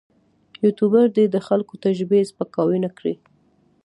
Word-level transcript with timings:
یوټوبر 0.63 1.05
دې 1.15 1.25
د 1.31 1.37
خلکو 1.47 1.73
تجربې 1.85 2.21
سپکاوی 2.29 2.77
نه 2.85 2.89
کړي. 2.97 3.13